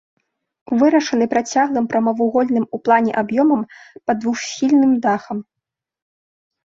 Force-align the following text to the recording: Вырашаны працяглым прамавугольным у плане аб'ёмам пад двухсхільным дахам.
Вырашаны 0.79 1.25
працяглым 1.33 1.85
прамавугольным 1.91 2.65
у 2.77 2.79
плане 2.89 3.11
аб'ёмам 3.21 3.61
пад 4.07 4.17
двухсхільным 4.23 4.91
дахам. 5.05 5.37